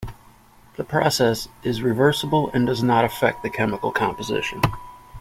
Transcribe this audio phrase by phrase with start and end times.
[0.77, 4.63] The process is reversible and does not affect the chemical composition.